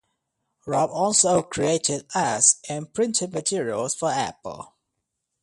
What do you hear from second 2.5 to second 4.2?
and printed materials for